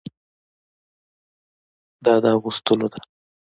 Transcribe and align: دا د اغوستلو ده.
دا 2.05 2.13
د 2.23 2.25
اغوستلو 2.37 2.87
ده. 2.93 2.99